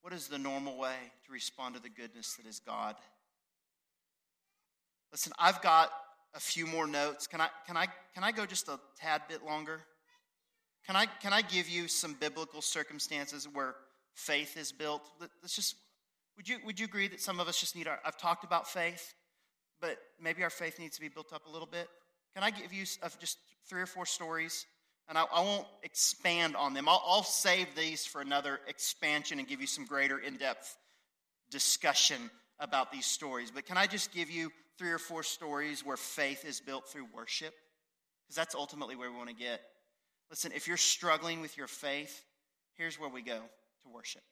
[0.00, 2.96] What is the normal way to respond to the goodness that is God?
[5.12, 5.90] Listen, I've got
[6.34, 7.26] a few more notes.
[7.26, 9.80] Can I, can I, can I go just a tad bit longer?
[10.86, 13.74] Can I, can I give you some biblical circumstances where
[14.14, 15.02] faith is built?
[15.20, 15.76] Let's just,
[16.36, 18.68] would you, would you agree that some of us just need our, I've talked about
[18.68, 19.14] faith,
[19.80, 21.88] but maybe our faith needs to be built up a little bit?
[22.34, 24.66] Can I give you uh, just three or four stories?
[25.08, 26.88] And I, I won't expand on them.
[26.88, 30.76] I'll, I'll save these for another expansion and give you some greater in depth
[31.50, 33.50] discussion about these stories.
[33.50, 37.06] But can I just give you three or four stories where faith is built through
[37.14, 37.54] worship?
[38.26, 39.60] Because that's ultimately where we want to get.
[40.30, 42.24] Listen, if you're struggling with your faith,
[42.76, 44.22] here's where we go to worship.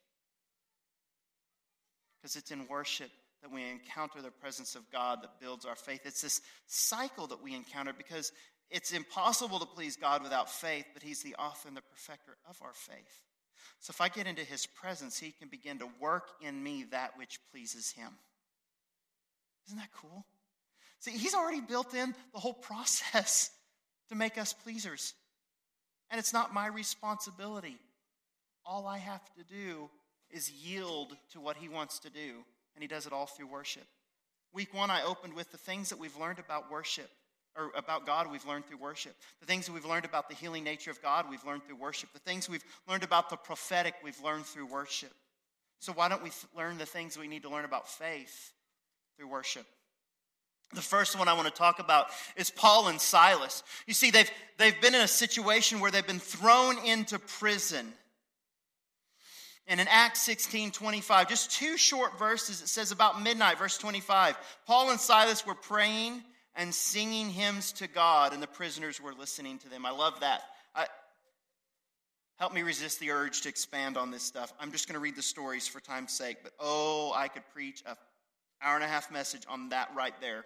[2.21, 3.11] Because it's in worship
[3.43, 6.03] that we encounter the presence of God that builds our faith.
[6.05, 8.33] It's this cycle that we encounter because
[8.71, 12.57] it's impossible to please God without faith, but He's the author and the perfecter of
[12.63, 13.23] our faith.
[13.81, 17.19] So if I get into His presence, He can begin to work in me that
[17.19, 18.09] which pleases Him.
[19.67, 20.25] Isn't that cool?
[21.01, 23.51] See, He's already built in the whole process
[24.09, 25.15] to make us pleasers.
[26.11, 27.77] And it's not my responsibility.
[28.65, 29.91] All I have to do
[30.31, 32.45] is yield to what He wants to do
[32.75, 33.87] and he does it all through worship.
[34.53, 37.11] Week one, I opened with the things that we've learned about worship.
[37.57, 39.15] or about God we've learned through worship.
[39.41, 42.13] The things that we've learned about the healing nature of God we've learned through worship.
[42.13, 45.13] The things we've learned about the prophetic we've learned through worship.
[45.79, 48.53] So why don't we learn the things we need to learn about faith
[49.17, 49.67] through worship?
[50.75, 52.07] The first one I want to talk about
[52.37, 53.63] is Paul and Silas.
[53.87, 57.93] You see, they've, they've been in a situation where they've been thrown into prison.
[59.67, 64.37] And in Acts 16 25, just two short verses, it says about midnight, verse 25,
[64.67, 66.23] Paul and Silas were praying
[66.55, 69.87] and singing hymns to God, and the prisoners were listening to them.
[69.87, 70.43] I love that.
[70.75, 70.87] I,
[72.39, 74.53] help me resist the urge to expand on this stuff.
[74.61, 77.83] I'm just going to read the stories for time's sake, but oh, I could preach
[77.87, 77.97] a
[78.63, 80.45] hour and a half message on that right there.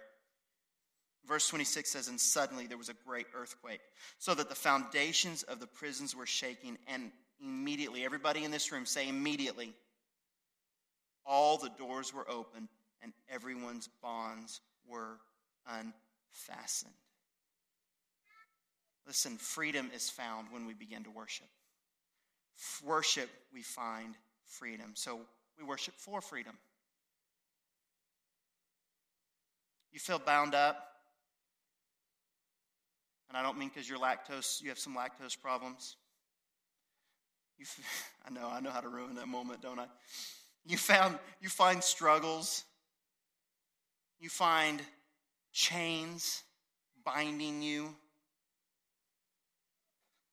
[1.27, 3.81] Verse 26 says, And suddenly there was a great earthquake,
[4.17, 7.11] so that the foundations of the prisons were shaking, and
[7.41, 9.73] immediately, everybody in this room say immediately,
[11.25, 12.69] all the doors were open,
[13.01, 15.17] and everyone's bonds were
[15.67, 16.93] unfastened.
[19.05, 21.47] Listen, freedom is found when we begin to worship.
[22.83, 24.15] Worship, we find
[24.45, 24.91] freedom.
[24.95, 25.19] So
[25.57, 26.57] we worship for freedom.
[29.91, 30.83] You feel bound up?
[33.29, 35.95] And I don't mean because you're lactose, you have some lactose problems.
[37.57, 37.65] You,
[38.27, 39.85] I know, I know how to ruin that moment, don't I?
[40.65, 42.63] You found, you find struggles.
[44.19, 44.81] You find
[45.53, 46.43] chains
[47.05, 47.95] binding you.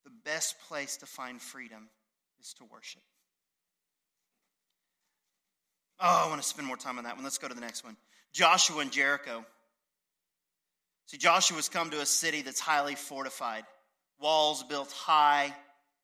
[0.05, 1.89] The best place to find freedom
[2.41, 3.03] is to worship.
[6.01, 7.25] Oh, I want to spend more time on that one.
[7.25, 7.97] Let's go to the next one.
[8.33, 9.45] Joshua and Jericho.
[11.07, 13.65] See, Joshua's come to a city that's highly fortified,
[14.19, 15.55] walls built high,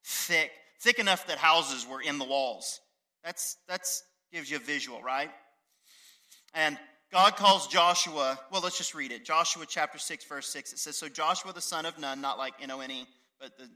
[0.03, 0.51] thick,
[0.81, 2.79] thick enough that houses were in the walls.
[3.23, 5.29] That's that's gives you a visual, right?
[6.53, 6.77] And
[7.11, 9.25] God calls Joshua, well, let's just read it.
[9.25, 10.73] Joshua chapter 6, verse 6.
[10.73, 13.05] It says, So Joshua the son of Nun, not like N O N E,
[13.39, 13.69] but the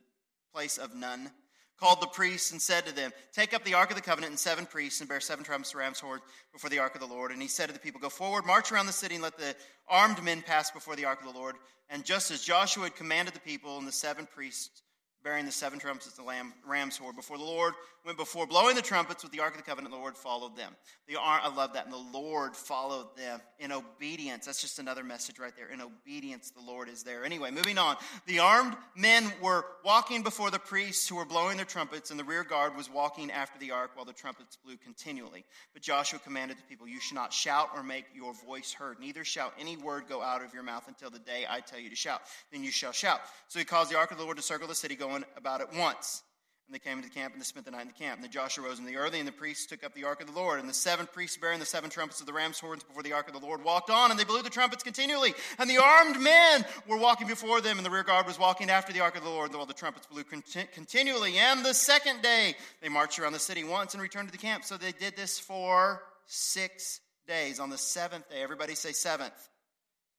[0.53, 1.29] place of Nun,
[1.77, 4.39] called the priests and said to them, Take up the ark of the covenant and
[4.39, 6.21] seven priests and bear seven trumpets of ram's horn
[6.53, 7.31] before the ark of the Lord.
[7.31, 9.53] And he said to the people, Go forward, march around the city, and let the
[9.89, 11.55] armed men pass before the ark of the Lord.
[11.89, 14.81] And just as Joshua had commanded the people, and the seven priests
[15.25, 17.73] bearing the seven trumpets of the lamb, ram's horn before the Lord
[18.05, 19.93] went before blowing the trumpets with the ark of the covenant.
[19.93, 20.75] The Lord followed them.
[21.07, 21.85] The I love that.
[21.85, 24.45] And the Lord followed them in obedience.
[24.45, 25.69] That's just another message right there.
[25.69, 27.25] In obedience, the Lord is there.
[27.25, 27.97] Anyway, moving on.
[28.27, 32.23] The armed men were walking before the priests who were blowing their trumpets, and the
[32.23, 35.43] rear guard was walking after the ark while the trumpets blew continually.
[35.73, 38.99] But Joshua commanded the people, You shall not shout or make your voice heard.
[38.99, 41.89] Neither shall any word go out of your mouth until the day I tell you
[41.89, 42.21] to shout.
[42.51, 43.21] Then you shall shout.
[43.47, 45.67] So he caused the ark of the Lord to circle the city, going about it
[45.75, 46.23] once.
[46.67, 48.19] And they came into the camp and they spent the night in the camp.
[48.19, 50.33] And Joshua rose in the early, and the priests took up the ark of the
[50.33, 50.59] Lord.
[50.59, 53.27] And the seven priests bearing the seven trumpets of the ram's horns before the ark
[53.27, 55.35] of the Lord walked on, and they blew the trumpets continually.
[55.59, 58.91] And the armed men were walking before them, and the rear guard was walking after
[58.91, 61.37] the ark of the Lord, while the trumpets blew continually.
[61.37, 64.63] And the second day they marched around the city once and returned to the camp.
[64.63, 67.59] So they did this for six days.
[67.59, 69.33] On the seventh day, everybody say seventh.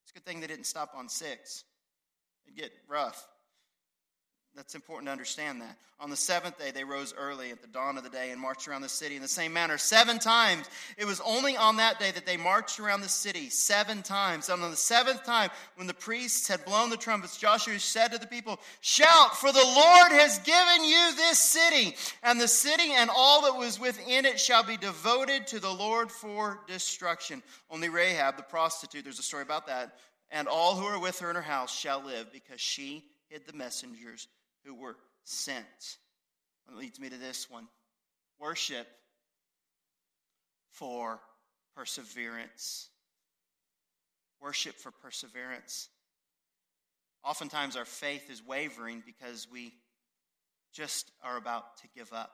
[0.05, 1.65] It's a good thing they didn't stop on six.
[2.47, 3.27] It'd get rough.
[4.57, 5.77] That's important to understand that.
[6.01, 8.67] On the seventh day, they rose early at the dawn of the day and marched
[8.67, 9.77] around the city in the same manner.
[9.77, 10.67] Seven times.
[10.97, 13.51] It was only on that day that they marched around the city.
[13.51, 14.49] Seven times.
[14.49, 18.19] And on the seventh time, when the priests had blown the trumpets, Joshua said to
[18.19, 21.95] the people, Shout, for the Lord has given you this city.
[22.23, 26.11] And the city and all that was within it shall be devoted to the Lord
[26.11, 27.43] for destruction.
[27.71, 29.99] Only Rahab, the prostitute, there's a story about that,
[30.31, 33.53] and all who are with her in her house shall live because she hid the
[33.53, 34.29] messengers
[34.67, 35.99] who were sent.
[36.67, 37.69] That leads me to this one
[38.41, 38.87] worship
[40.73, 41.21] for
[41.75, 42.91] perseverance.
[44.41, 45.89] Worship for perseverance.
[47.25, 49.73] Oftentimes, our faith is wavering because we
[50.73, 52.31] just are about to give up,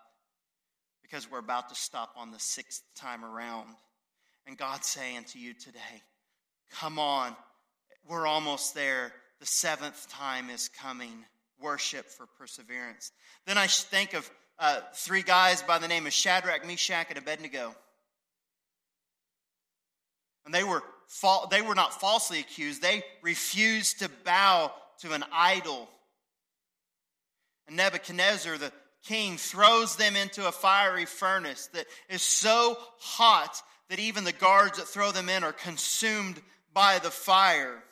[1.03, 3.69] because we're about to stop on the sixth time around.
[4.47, 6.03] And God's saying to you today,
[6.73, 7.37] Come on,
[8.09, 9.13] we're almost there.
[9.41, 11.25] The seventh time is coming
[11.63, 13.13] worship for perseverance.
[13.47, 17.75] Then I think of uh, three guys by the name of Shadrach, Meshach, and Abednego.
[20.45, 25.25] And they were, fa- they were not falsely accused, they refused to bow to an
[25.33, 25.89] idol.
[27.67, 28.73] And Nebuchadnezzar, the
[29.05, 34.79] king, throws them into a fiery furnace that is so hot that even the guards
[34.79, 36.41] that throw them in are consumed
[36.73, 37.83] by the fire.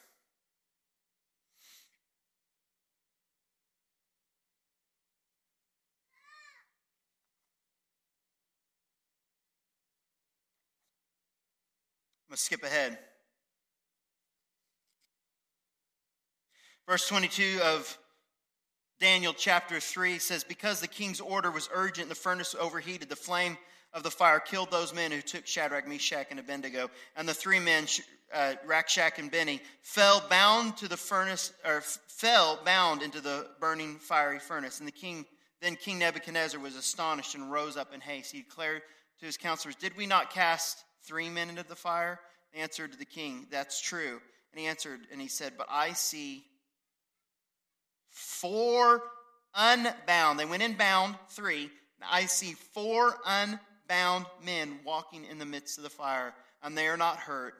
[12.30, 12.96] I'm going to skip ahead.
[16.88, 17.98] Verse 22 of
[19.00, 23.58] Daniel chapter 3 says, Because the king's order was urgent, the furnace overheated, the flame
[23.92, 26.88] of the fire killed those men who took Shadrach, Meshach, and Abednego.
[27.16, 27.86] And the three men,
[28.32, 33.96] uh, Rakshak and Benny, fell bound to the furnace, or fell bound into the burning
[33.96, 34.78] fiery furnace.
[34.78, 35.26] And the king,
[35.60, 38.30] then King Nebuchadnezzar was astonished and rose up in haste.
[38.30, 38.82] He declared
[39.18, 42.20] to his counselors, Did we not cast three men into the fire?
[42.52, 44.20] They answered the king, That's true.
[44.52, 46.44] And he answered and he said, But I see
[48.10, 49.02] four
[49.54, 50.38] unbound.
[50.38, 51.70] They went in bound, three.
[52.08, 56.96] I see four unbound men walking in the midst of the fire, and they are
[56.96, 57.54] not hurt.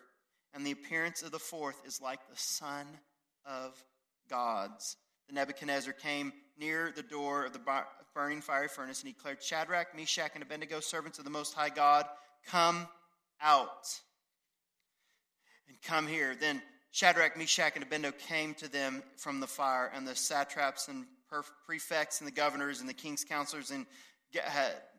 [0.54, 2.86] And the appearance of the fourth is like the Son
[3.46, 3.72] of
[4.28, 4.96] God's.
[5.28, 7.60] The Nebuchadnezzar came near the door of the
[8.14, 11.68] burning fiery furnace and he declared, Shadrach, Meshach, and Abednego, servants of the Most High
[11.68, 12.04] God,
[12.46, 12.88] come
[13.42, 14.00] out
[15.68, 16.34] and come here.
[16.34, 16.60] Then
[16.92, 21.06] Shadrach, Meshach, and Abednego came to them from the fire, and the satraps and
[21.66, 23.86] prefects and the governors and the king's counselors and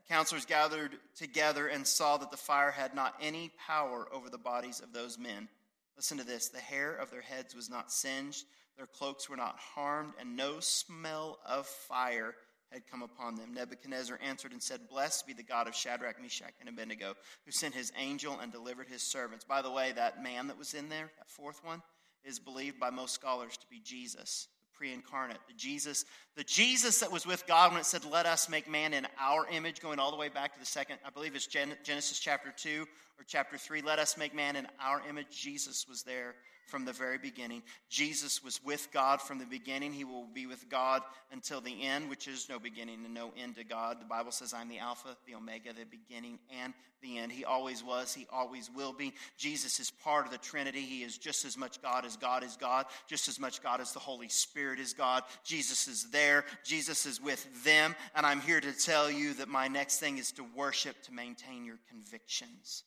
[0.07, 4.79] counselors gathered together and saw that the fire had not any power over the bodies
[4.79, 5.49] of those men.
[5.97, 8.45] Listen to this the hair of their heads was not singed,
[8.77, 12.33] their cloaks were not harmed, and no smell of fire
[12.71, 13.53] had come upon them.
[13.53, 17.15] Nebuchadnezzar answered and said, Blessed be the God of Shadrach, Meshach, and Abednego,
[17.45, 19.43] who sent his angel and delivered his servants.
[19.43, 21.81] By the way, that man that was in there, that fourth one,
[22.23, 26.05] is believed by most scholars to be Jesus, the pre-incarnate, the Jesus,
[26.35, 29.47] the Jesus that was with God when it said, "Let us make man in our
[29.49, 32.87] image," going all the way back to the second, I believe it's Genesis chapter two
[33.17, 33.81] or chapter three.
[33.81, 35.29] Let us make man in our image.
[35.31, 36.35] Jesus was there
[36.71, 37.61] from the very beginning.
[37.89, 39.91] Jesus was with God from the beginning.
[39.91, 41.01] He will be with God
[41.31, 43.99] until the end, which is no beginning and no end to God.
[43.99, 47.31] The Bible says, I'm the Alpha, the Omega, the beginning and the end.
[47.31, 49.13] He always was, He always will be.
[49.37, 50.81] Jesus is part of the Trinity.
[50.81, 53.91] He is just as much God as God is God, just as much God as
[53.91, 55.23] the Holy Spirit is God.
[55.43, 57.95] Jesus is there, Jesus is with them.
[58.15, 61.65] And I'm here to tell you that my next thing is to worship to maintain
[61.65, 62.85] your convictions.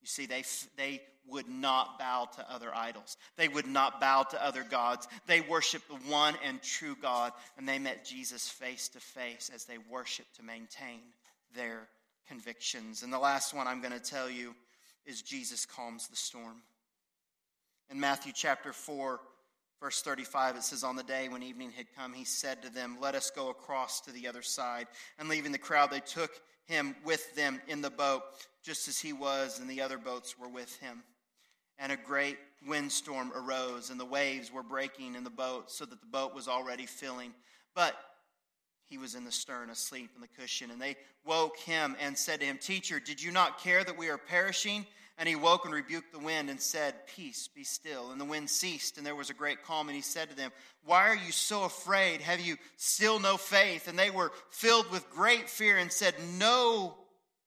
[0.00, 0.42] You see, they,
[0.76, 3.16] they would not bow to other idols.
[3.36, 5.06] They would not bow to other gods.
[5.26, 9.64] They worshiped the one and true God, and they met Jesus face to face as
[9.64, 11.00] they worshiped to maintain
[11.54, 11.88] their
[12.28, 13.02] convictions.
[13.02, 14.54] And the last one I'm going to tell you
[15.06, 16.62] is Jesus calms the storm.
[17.90, 19.20] In Matthew chapter 4,
[19.80, 22.96] verse 35, it says, On the day when evening had come, he said to them,
[23.00, 24.86] Let us go across to the other side.
[25.18, 26.30] And leaving the crowd, they took
[26.66, 28.22] him with them in the boat,
[28.62, 31.02] just as he was, and the other boats were with him.
[31.78, 36.00] And a great windstorm arose, and the waves were breaking in the boat, so that
[36.00, 37.32] the boat was already filling.
[37.74, 37.94] But
[38.92, 40.70] he was in the stern, asleep in the cushion.
[40.70, 44.10] And they woke him and said to him, Teacher, did you not care that we
[44.10, 44.86] are perishing?
[45.18, 48.10] And he woke and rebuked the wind and said, Peace, be still.
[48.10, 49.88] And the wind ceased, and there was a great calm.
[49.88, 50.50] And he said to them,
[50.84, 52.20] Why are you so afraid?
[52.20, 53.88] Have you still no faith?
[53.88, 56.96] And they were filled with great fear and said, No,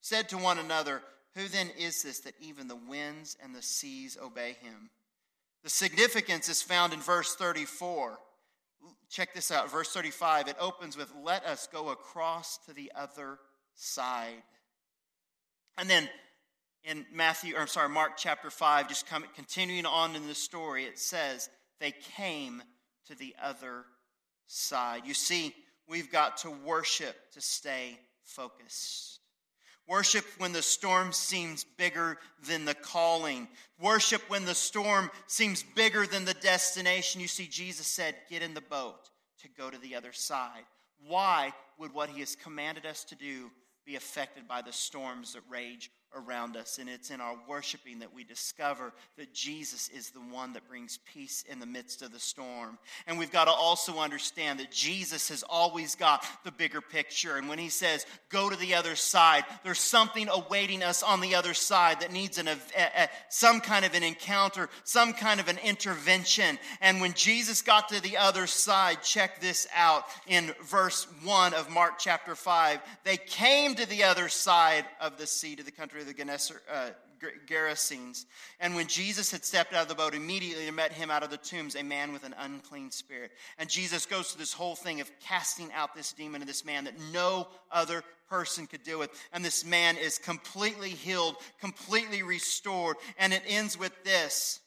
[0.01, 1.01] said to one another,
[1.35, 4.89] Who then is this that even the winds and the seas obey him?
[5.63, 8.19] The significance is found in verse 34.
[9.09, 10.47] Check this out, verse 35.
[10.47, 13.39] It opens with, Let us go across to the other
[13.75, 14.43] side.
[15.77, 16.07] And then
[16.83, 20.85] in Matthew, or I'm sorry, Mark chapter 5, just come, continuing on in the story,
[20.85, 22.61] it says, they came
[23.07, 23.85] to the other
[24.47, 25.01] side.
[25.05, 25.53] You see,
[25.89, 29.19] we've got to worship to stay focused.
[29.87, 32.17] Worship when the storm seems bigger
[32.47, 33.47] than the calling.
[33.79, 37.21] Worship when the storm seems bigger than the destination.
[37.21, 39.09] You see, Jesus said, Get in the boat
[39.41, 40.63] to go to the other side.
[41.07, 43.51] Why would what he has commanded us to do
[43.85, 46.77] be affected by the storms that rage around us.
[46.79, 50.99] And it's in our worshiping that we discover that Jesus is the one that brings
[51.13, 52.77] peace in the midst of the storm.
[53.07, 57.37] And we've got to also understand that Jesus has always got the bigger picture.
[57.37, 61.35] And when he says, go to the other side, there's something awaiting us on the
[61.35, 65.47] other side that needs an, a, a, some kind of an encounter, some kind of
[65.47, 66.57] an intervention.
[66.81, 71.69] And when Jesus got to the other side, check this out in verse 1 of
[71.69, 72.79] Mark chapter 5.
[73.03, 76.89] They came to the other side of the sea, to the country the uh,
[77.47, 78.25] Gerasenes.
[78.59, 81.37] And when Jesus had stepped out of the boat, immediately met him out of the
[81.37, 83.31] tombs a man with an unclean spirit.
[83.57, 86.85] And Jesus goes through this whole thing of casting out this demon in this man
[86.85, 89.11] that no other person could do it.
[89.33, 92.97] And this man is completely healed, completely restored.
[93.17, 94.59] And it ends with this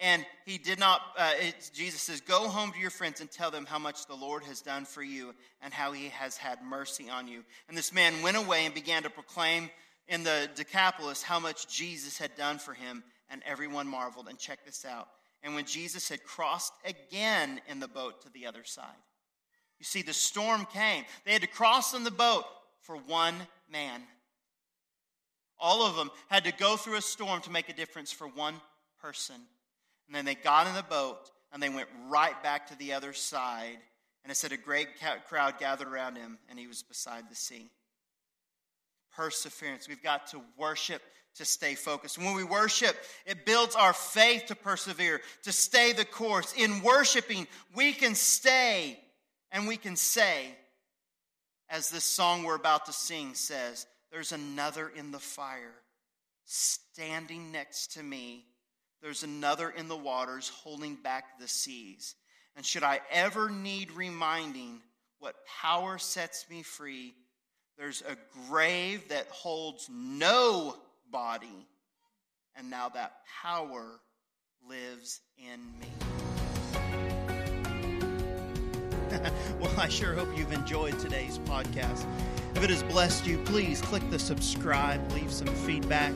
[0.00, 1.32] And he did not, uh,
[1.72, 4.60] Jesus says, Go home to your friends and tell them how much the Lord has
[4.60, 7.44] done for you and how he has had mercy on you.
[7.68, 9.70] And this man went away and began to proclaim
[10.08, 14.28] in the Decapolis how much Jesus had done for him, and everyone marveled.
[14.28, 15.08] And check this out.
[15.42, 18.86] And when Jesus had crossed again in the boat to the other side,
[19.78, 21.04] you see, the storm came.
[21.24, 22.44] They had to cross in the boat
[22.82, 23.34] for one
[23.68, 24.00] man.
[25.58, 28.54] All of them had to go through a storm to make a difference for one
[29.00, 29.36] person.
[30.12, 33.14] And then they got in the boat and they went right back to the other
[33.14, 33.78] side.
[34.22, 34.88] And it said a great
[35.26, 37.70] crowd gathered around him, and he was beside the sea.
[39.16, 39.88] Perseverance.
[39.88, 41.00] We've got to worship
[41.36, 42.18] to stay focused.
[42.18, 42.94] When we worship,
[43.24, 46.52] it builds our faith to persevere, to stay the course.
[46.58, 49.00] In worshiping, we can stay
[49.50, 50.54] and we can say,
[51.70, 55.72] as this song we're about to sing says, there's another in the fire
[56.44, 58.44] standing next to me.
[59.02, 62.14] There's another in the waters holding back the seas.
[62.54, 64.80] And should I ever need reminding
[65.18, 67.14] what power sets me free,
[67.76, 68.16] there's a
[68.48, 70.76] grave that holds no
[71.10, 71.66] body,
[72.54, 74.00] and now that power
[74.68, 75.88] lives in me.
[79.60, 82.06] well, I sure hope you've enjoyed today's podcast.
[82.54, 86.12] If it has blessed you, please click the subscribe, leave some feedback.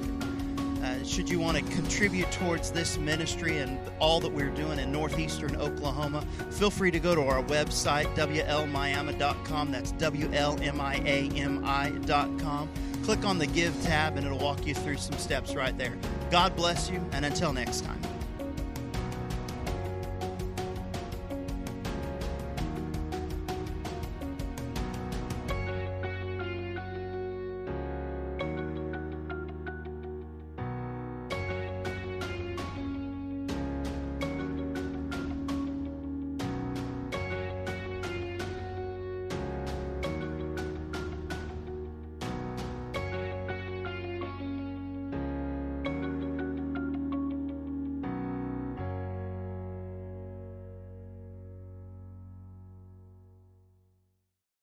[0.86, 4.92] Uh, should you want to contribute towards this ministry and all that we're doing in
[4.92, 9.72] northeastern Oklahoma, feel free to go to our website, WLMiami.com.
[9.72, 12.68] That's WLMIAMI.com.
[13.02, 15.96] Click on the Give tab and it'll walk you through some steps right there.
[16.30, 18.00] God bless you, and until next time.